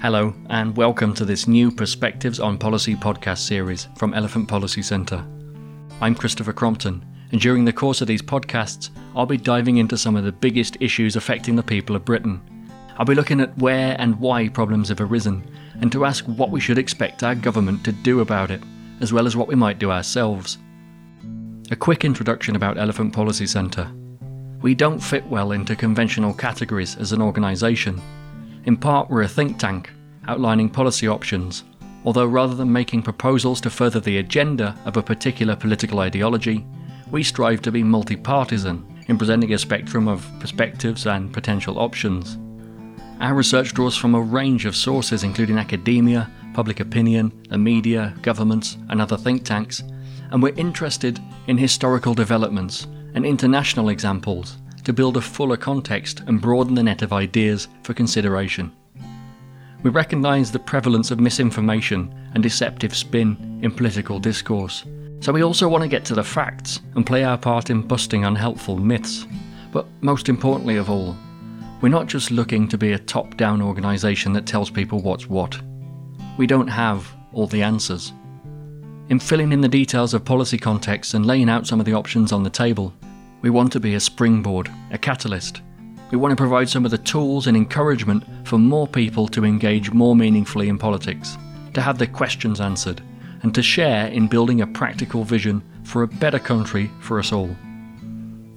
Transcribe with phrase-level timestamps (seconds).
[0.00, 5.24] Hello, and welcome to this new Perspectives on Policy podcast series from Elephant Policy Centre.
[6.00, 10.14] I'm Christopher Crompton, and during the course of these podcasts, I'll be diving into some
[10.14, 12.40] of the biggest issues affecting the people of Britain.
[12.96, 15.42] I'll be looking at where and why problems have arisen,
[15.80, 18.62] and to ask what we should expect our government to do about it,
[19.00, 20.58] as well as what we might do ourselves.
[21.72, 23.90] A quick introduction about Elephant Policy Centre.
[24.62, 28.00] We don't fit well into conventional categories as an organisation.
[28.68, 29.90] In part, we're a think tank,
[30.26, 31.64] outlining policy options,
[32.04, 36.66] although rather than making proposals to further the agenda of a particular political ideology,
[37.10, 42.36] we strive to be multi partisan in presenting a spectrum of perspectives and potential options.
[43.20, 48.76] Our research draws from a range of sources, including academia, public opinion, the media, governments,
[48.90, 49.82] and other think tanks,
[50.30, 54.58] and we're interested in historical developments and international examples
[54.88, 58.72] to build a fuller context and broaden the net of ideas for consideration.
[59.82, 64.86] We recognise the prevalence of misinformation and deceptive spin in political discourse,
[65.20, 68.24] so we also want to get to the facts and play our part in busting
[68.24, 69.26] unhelpful myths.
[69.72, 71.14] But most importantly of all,
[71.82, 75.60] we're not just looking to be a top down organisation that tells people what's what.
[76.38, 78.14] We don't have all the answers.
[79.10, 82.32] In filling in the details of policy context and laying out some of the options
[82.32, 82.94] on the table,
[83.40, 85.62] we want to be a springboard, a catalyst.
[86.10, 89.92] We want to provide some of the tools and encouragement for more people to engage
[89.92, 91.36] more meaningfully in politics,
[91.74, 93.02] to have their questions answered,
[93.42, 97.54] and to share in building a practical vision for a better country for us all.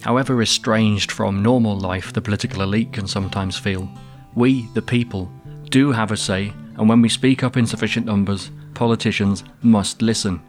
[0.01, 3.87] However estranged from normal life the political elite can sometimes feel,
[4.33, 5.31] we, the people,
[5.69, 10.41] do have a say, and when we speak up in sufficient numbers, politicians must listen.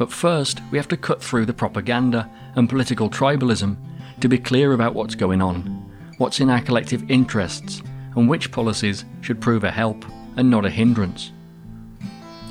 [0.00, 3.76] But first, we have to cut through the propaganda and political tribalism
[4.20, 5.60] to be clear about what's going on,
[6.16, 7.82] what's in our collective interests,
[8.16, 10.06] and which policies should prove a help
[10.38, 11.32] and not a hindrance.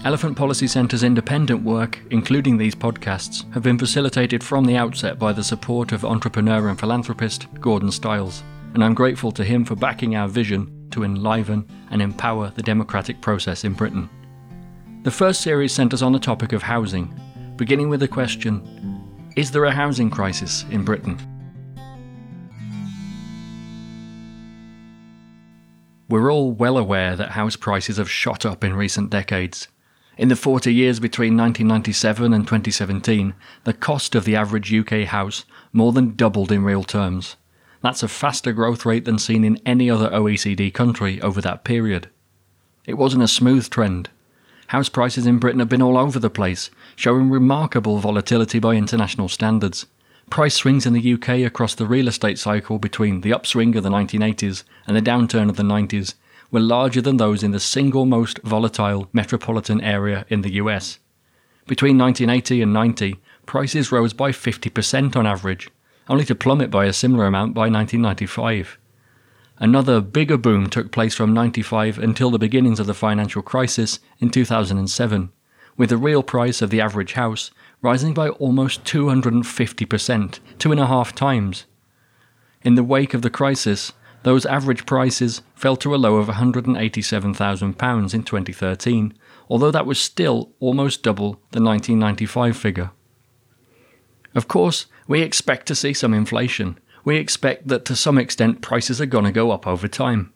[0.06, 5.34] Elephant Policy Centre's independent work, including these podcasts, have been facilitated from the outset by
[5.34, 8.44] the support of entrepreneur and philanthropist Gordon Stiles,
[8.76, 13.22] and I'm grateful to him for backing our vision to enliven and empower the democratic
[13.22, 14.08] process in Britain.
[15.02, 17.12] The first series centres on the topic of housing
[17.60, 18.64] beginning with the question
[19.36, 21.20] Is there a housing crisis in Britain?
[26.08, 29.68] We're all well aware that house prices have shot up in recent decades.
[30.18, 35.44] In the 40 years between 1997 and 2017, the cost of the average UK house
[35.74, 37.36] more than doubled in real terms.
[37.82, 42.10] That's a faster growth rate than seen in any other OECD country over that period.
[42.86, 44.10] It wasn't a smooth trend.
[44.70, 49.28] House prices in Britain have been all over the place, showing remarkable volatility by international
[49.28, 49.88] standards.
[50.30, 53.90] Price swings in the UK across the real estate cycle between the upswing of the
[53.90, 56.14] 1980s and the downturn of the 90s
[56.52, 61.00] were larger than those in the single most volatile metropolitan area in the US.
[61.66, 65.72] Between 1980 and 90, prices rose by 50% on average,
[66.08, 68.78] only to plummet by a similar amount by 1995.
[69.60, 74.30] Another bigger boom took place from 95 until the beginnings of the financial crisis in
[74.30, 75.32] 2007,
[75.76, 80.88] with the real price of the average house rising by almost 250%, two and a
[80.88, 81.66] half times.
[82.64, 83.92] In the wake of the crisis,
[84.24, 89.14] those average prices fell to a low of £187,000 in 2013,
[89.50, 92.92] although that was still almost double the 1995 figure.
[94.36, 99.00] Of course, we expect to see some inflation, we expect that to some extent prices
[99.00, 100.34] are going to go up over time.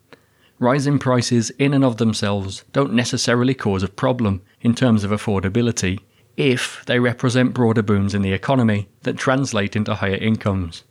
[0.60, 6.00] Rising prices in and of themselves don't necessarily cause a problem in terms of affordability
[6.38, 10.84] if they represent broader booms in the economy that translate into higher incomes.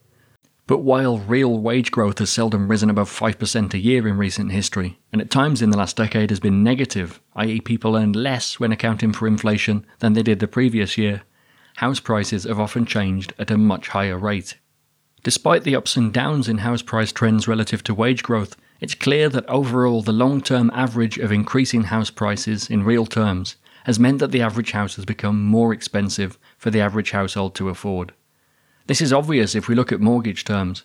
[0.66, 5.00] But while real wage growth has seldom risen above 5% a year in recent history,
[5.12, 8.70] and at times in the last decade has been negative, i.e., people earned less when
[8.70, 11.22] accounting for inflation than they did the previous year,
[11.76, 14.56] house prices have often changed at a much higher rate.
[15.24, 19.28] Despite the ups and downs in house price trends relative to wage growth, it's clear
[19.28, 23.54] that overall the long term average of increasing house prices in real terms
[23.84, 27.68] has meant that the average house has become more expensive for the average household to
[27.68, 28.12] afford.
[28.88, 30.82] This is obvious if we look at mortgage terms.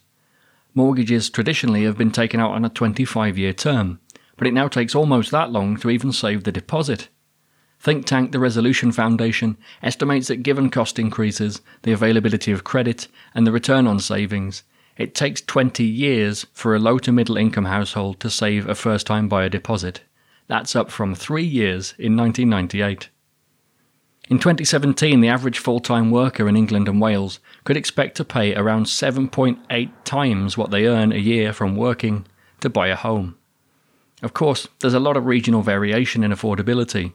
[0.75, 3.99] Mortgages traditionally have been taken out on a 25 year term,
[4.37, 7.09] but it now takes almost that long to even save the deposit.
[7.79, 13.45] Think tank The Resolution Foundation estimates that given cost increases, the availability of credit, and
[13.45, 14.63] the return on savings,
[14.97, 19.05] it takes 20 years for a low to middle income household to save a first
[19.05, 20.01] time buyer deposit.
[20.47, 23.09] That's up from three years in 1998.
[24.29, 28.55] In 2017, the average full time worker in England and Wales could expect to pay
[28.55, 32.25] around 7.8 times what they earn a year from working
[32.59, 33.37] to buy a home.
[34.21, 37.13] Of course, there's a lot of regional variation in affordability.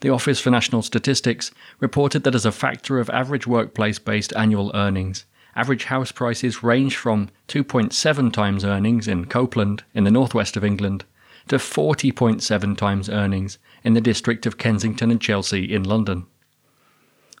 [0.00, 1.50] The Office for National Statistics
[1.80, 6.96] reported that as a factor of average workplace based annual earnings, average house prices range
[6.96, 11.04] from 2.7 times earnings in Copeland in the northwest of England
[11.48, 16.26] to 40.7 times earnings in the district of Kensington and Chelsea in London.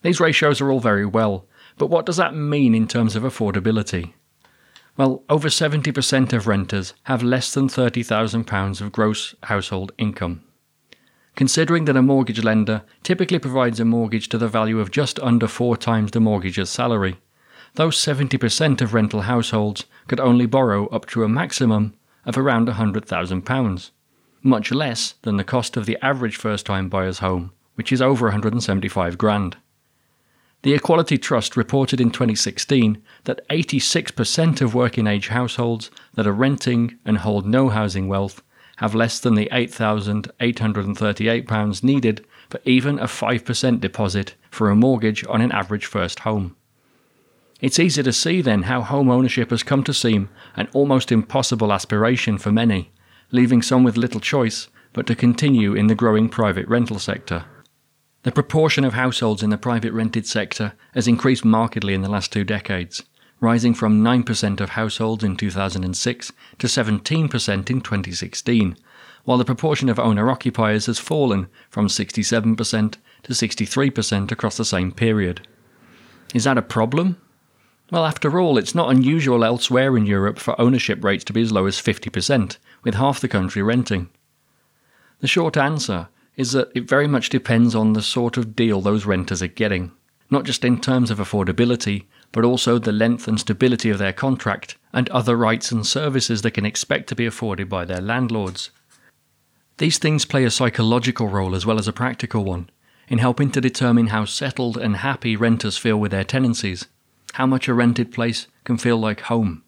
[0.02, 4.14] These ratios are all very well, but what does that mean in terms of affordability?
[4.96, 10.45] Well, over 70% of renters have less than £30,000 of gross household income.
[11.36, 15.46] Considering that a mortgage lender typically provides a mortgage to the value of just under
[15.46, 17.18] four times the mortgage's salary,
[17.74, 21.94] those 70% of rental households could only borrow up to a maximum
[22.24, 23.90] of around £100,000,
[24.42, 28.26] much less than the cost of the average first time buyer's home, which is over
[28.26, 29.58] 175 grand.
[30.62, 36.98] The Equality Trust reported in 2016 that 86% of working age households that are renting
[37.04, 38.42] and hold no housing wealth
[38.76, 45.40] have less than the £8,838 needed for even a 5% deposit for a mortgage on
[45.40, 46.54] an average first home.
[47.60, 51.72] It's easy to see then how home ownership has come to seem an almost impossible
[51.72, 52.90] aspiration for many,
[53.32, 57.44] leaving some with little choice but to continue in the growing private rental sector.
[58.22, 62.32] The proportion of households in the private rented sector has increased markedly in the last
[62.32, 63.04] two decades,
[63.40, 68.76] rising from 9% of households in 2006 to 17% in 2016,
[69.24, 74.92] while the proportion of owner occupiers has fallen from 67% to 63% across the same
[74.92, 75.46] period.
[76.34, 77.20] Is that a problem?
[77.90, 81.52] Well, after all, it's not unusual elsewhere in Europe for ownership rates to be as
[81.52, 84.08] low as 50%, with half the country renting.
[85.20, 89.06] The short answer is that it very much depends on the sort of deal those
[89.06, 89.92] renters are getting,
[90.30, 92.04] not just in terms of affordability,
[92.36, 96.50] but also the length and stability of their contract and other rights and services they
[96.50, 98.68] can expect to be afforded by their landlords.
[99.78, 102.68] These things play a psychological role as well as a practical one
[103.08, 106.84] in helping to determine how settled and happy renters feel with their tenancies,
[107.32, 109.62] how much a rented place can feel like home.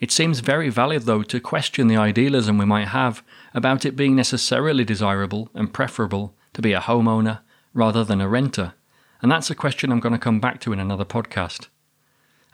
[0.00, 3.22] It seems very valid, though, to question the idealism we might have
[3.54, 7.42] about it being necessarily desirable and preferable to be a homeowner
[7.72, 8.74] rather than a renter,
[9.22, 11.68] and that's a question I'm going to come back to in another podcast.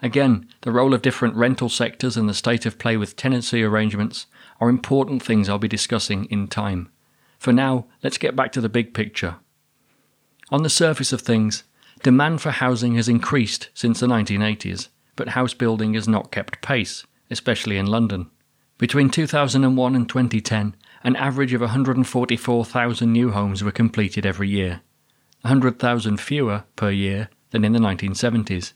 [0.02, 4.26] Again, the role of different rental sectors and the state of play with tenancy arrangements
[4.60, 6.90] are important things I'll be discussing in time.
[7.38, 9.36] For now, let's get back to the big picture.
[10.50, 11.64] On the surface of things,
[12.02, 17.04] demand for housing has increased since the 1980s, but house building has not kept pace
[17.32, 18.30] especially in London.
[18.78, 24.82] Between 2001 and 2010, an average of 144,000 new homes were completed every year,
[25.40, 28.74] 100,000 fewer per year than in the 1970s.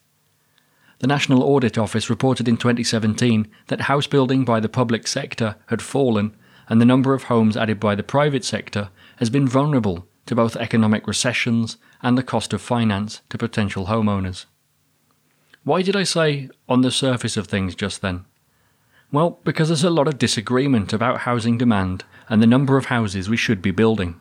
[0.98, 5.82] The National Audit Office reported in 2017 that house building by the public sector had
[5.82, 6.34] fallen
[6.68, 10.56] and the number of homes added by the private sector has been vulnerable to both
[10.56, 14.46] economic recessions and the cost of finance to potential homeowners.
[15.64, 18.24] Why did I say on the surface of things just then?
[19.12, 23.28] Well, because there's a lot of disagreement about housing demand and the number of houses
[23.28, 24.18] we should be building.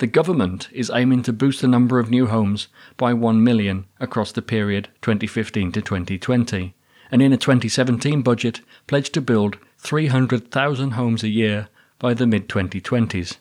[0.00, 4.32] The government is aiming to boost the number of new homes by 1 million across
[4.32, 6.74] the period 2015 to 2020,
[7.10, 11.68] and in a 2017 budget pledged to build 300,000 homes a year
[11.98, 13.36] by the mid 2020s.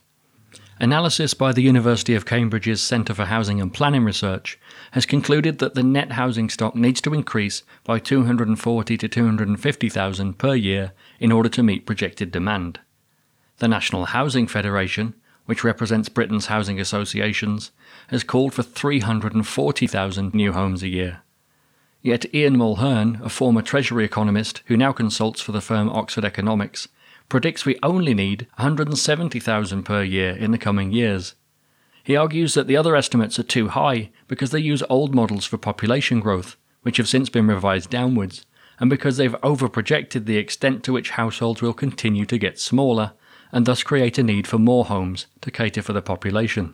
[0.81, 4.59] Analysis by the University of Cambridge's Centre for Housing and Planning Research
[4.91, 10.55] has concluded that the net housing stock needs to increase by 240 to 250,000 per
[10.55, 12.81] year in order to meet projected demand.
[13.59, 15.13] The National Housing Federation,
[15.49, 17.71] which represents Britain's housing associations,
[18.09, 21.21] has called for 340,000 new homes a year.
[22.03, 26.87] Yet Ian Mulheirn, a former Treasury economist who now consults for the firm Oxford Economics,
[27.29, 31.33] predicts we only need 170,000 per year in the coming years.
[32.03, 35.57] He argues that the other estimates are too high because they use old models for
[35.57, 38.45] population growth, which have since been revised downwards,
[38.79, 43.13] and because they've overprojected the extent to which households will continue to get smaller,
[43.51, 46.73] and thus create a need for more homes to cater for the population.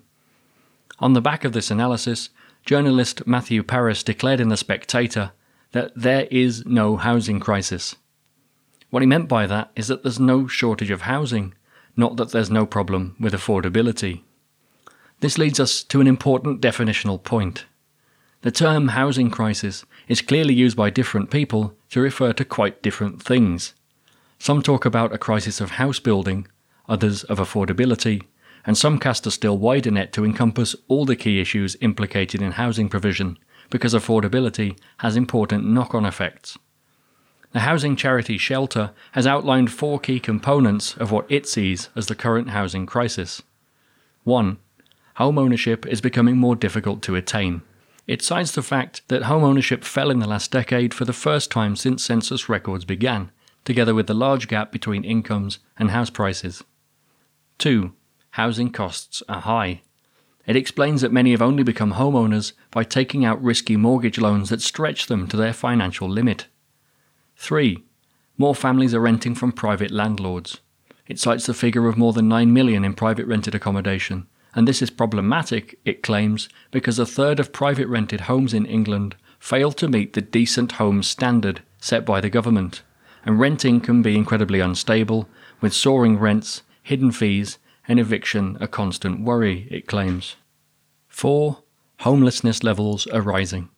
[0.99, 2.29] On the back of this analysis,
[2.65, 5.31] journalist Matthew Parris declared in The Spectator
[5.71, 7.95] that there is no housing crisis.
[8.89, 11.53] What he meant by that is that there's no shortage of housing,
[11.97, 14.21] not that there's no problem with affordability.
[15.19, 17.65] This leads us to an important definitional point.
[18.41, 23.21] The term housing crisis is clearly used by different people to refer to quite different
[23.21, 23.73] things.
[24.39, 26.47] Some talk about a crisis of house building,
[26.87, 28.23] others of affordability,
[28.65, 32.53] and some cast a still wider net to encompass all the key issues implicated in
[32.53, 33.37] housing provision,
[33.69, 36.57] because affordability has important knock on effects.
[37.55, 42.13] the housing charity Shelter has outlined four key components of what it sees as the
[42.15, 43.41] current housing crisis.
[44.25, 44.57] 1.
[45.15, 47.61] Home ownership is becoming more difficult to attain.
[48.07, 51.49] It cites the fact that home ownership fell in the last decade for the first
[51.49, 53.31] time since census records began,
[53.63, 56.61] together with the large gap between incomes and house prices.
[57.57, 57.93] 2.
[58.31, 59.81] Housing costs are high.
[60.45, 64.61] It explains that many have only become homeowners by taking out risky mortgage loans that
[64.61, 66.47] stretch them to their financial limit.
[67.37, 67.83] 3.
[68.37, 70.59] More families are renting from private landlords.
[71.07, 74.81] It cites the figure of more than 9 million in private rented accommodation, and this
[74.81, 79.87] is problematic, it claims, because a third of private rented homes in England fail to
[79.87, 82.81] meet the decent homes standard set by the government,
[83.25, 85.29] and renting can be incredibly unstable,
[85.61, 90.35] with soaring rents, hidden fees, and eviction a constant worry, it claims.
[91.07, 91.57] 4.
[92.01, 93.69] Homelessness levels are rising.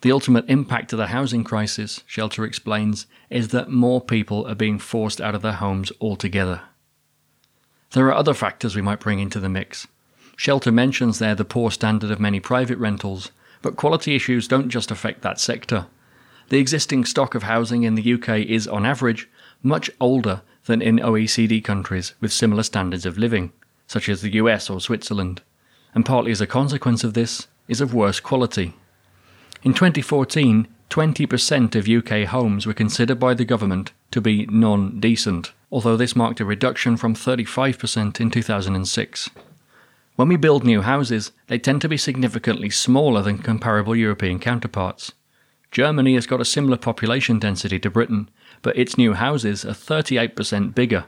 [0.00, 4.78] The ultimate impact of the housing crisis, Shelter explains, is that more people are being
[4.78, 6.62] forced out of their homes altogether.
[7.90, 9.86] There are other factors we might bring into the mix.
[10.34, 14.90] Shelter mentions there the poor standard of many private rentals, but quality issues don't just
[14.90, 15.88] affect that sector.
[16.48, 19.28] The existing stock of housing in the UK is, on average,
[19.66, 23.52] much older than in OECD countries with similar standards of living,
[23.86, 25.42] such as the US or Switzerland,
[25.94, 28.74] and partly as a consequence of this, is of worse quality.
[29.62, 35.52] In 2014, 20% of UK homes were considered by the government to be non decent,
[35.72, 39.30] although this marked a reduction from 35% in 2006.
[40.14, 45.12] When we build new houses, they tend to be significantly smaller than comparable European counterparts.
[45.72, 48.30] Germany has got a similar population density to Britain,
[48.62, 51.04] but its new houses are 38% bigger,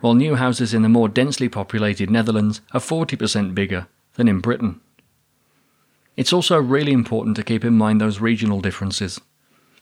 [0.00, 4.80] while new houses in the more densely populated Netherlands are 40% bigger than in Britain.
[6.16, 9.20] It's also really important to keep in mind those regional differences.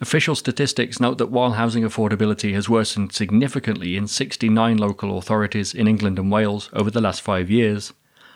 [0.00, 5.88] Official statistics note that while housing affordability has worsened significantly in 69 local authorities in
[5.88, 7.94] England and Wales over the last five years,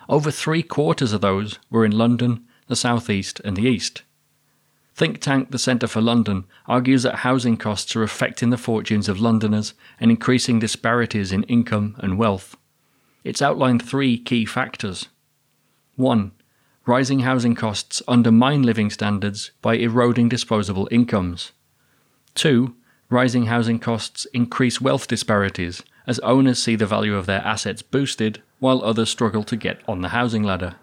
[0.09, 4.03] over three quarters of those were in London, the South East, and the East.
[5.01, 9.19] Think tank the Centre for London argues that housing costs are affecting the fortunes of
[9.19, 12.55] Londoners and increasing disparities in income and wealth.
[13.25, 15.09] It's outlined three key factors.
[15.97, 16.33] 1.
[16.85, 21.53] Rising housing costs undermine living standards by eroding disposable incomes.
[22.35, 22.75] 2.
[23.09, 28.43] Rising housing costs increase wealth disparities as owners see the value of their assets boosted
[28.59, 30.75] while others struggle to get on the housing ladder.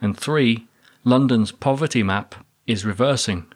[0.00, 0.66] And 3.
[1.04, 2.34] London's poverty map
[2.66, 3.46] is reversing.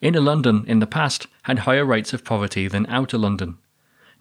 [0.00, 3.58] Inner London in the past had higher rates of poverty than outer London.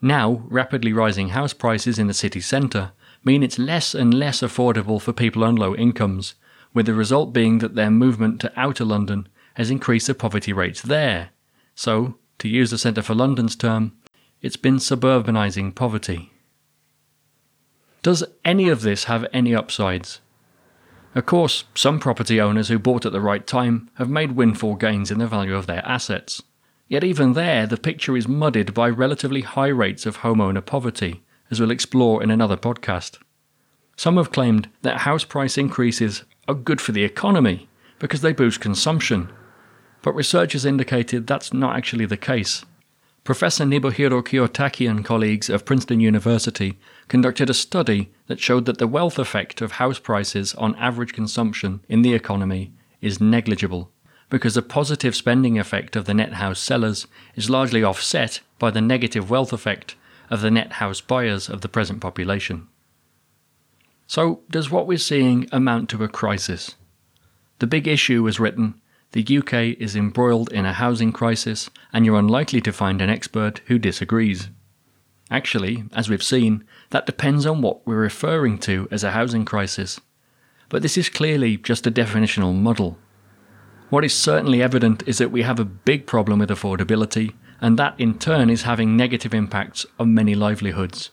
[0.01, 2.91] Now, rapidly rising house prices in the city centre
[3.23, 6.35] mean it's less and less affordable for people on low incomes,
[6.73, 10.81] with the result being that their movement to outer London has increased the poverty rates
[10.81, 11.29] there.
[11.75, 13.93] So, to use the Centre for London's term,
[14.41, 16.31] it's been suburbanising poverty.
[18.01, 20.21] Does any of this have any upsides?
[21.19, 25.11] Of course, some property owners who bought at the right time have made windfall gains
[25.11, 26.41] in the value of their assets.
[26.88, 31.21] Yet even there, the picture is muddied by relatively high rates of homeowner poverty,
[31.51, 33.17] as we'll explore in another podcast.
[33.97, 37.67] Some have claimed that house price increases are good for the economy
[37.99, 39.29] because they boost consumption,
[40.01, 42.63] but research has indicated that's not actually the case.
[43.25, 48.88] Professor Nobuhiro Kiyotaki and colleagues of Princeton University conducted a study that showed that the
[48.88, 52.71] wealth effect of house prices on average consumption in the economy
[53.01, 53.91] is negligible,
[54.29, 58.81] because the positive spending effect of the net house sellers is largely offset by the
[58.81, 59.95] negative wealth effect
[60.29, 62.67] of the net house buyers of the present population.
[64.05, 66.75] So, does what we're seeing amount to a crisis?
[67.57, 68.79] The big issue, as written,
[69.13, 73.62] the UK is embroiled in a housing crisis, and you're unlikely to find an expert
[73.65, 74.50] who disagrees.
[75.31, 80.00] Actually, as we've seen, that depends on what we're referring to as a housing crisis.
[80.69, 82.98] But this is clearly just a definitional muddle.
[83.89, 88.00] What is certainly evident is that we have a big problem with affordability, and that
[88.00, 91.12] in turn is having negative impacts on many livelihoods.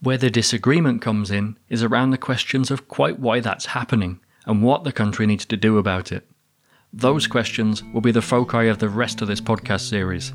[0.00, 4.62] Where the disagreement comes in is around the questions of quite why that's happening and
[4.62, 6.28] what the country needs to do about it.
[6.92, 10.32] Those questions will be the foci of the rest of this podcast series.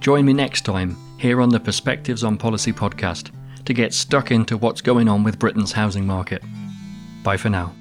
[0.00, 3.30] Join me next time here on the Perspectives on Policy podcast
[3.64, 6.42] to get stuck into what's going on with Britain's housing market.
[7.22, 7.74] Bye for now.